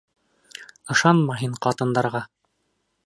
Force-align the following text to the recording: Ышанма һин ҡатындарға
Ышанма 0.95 1.37
һин 1.43 1.53
ҡатындарға 1.67 2.23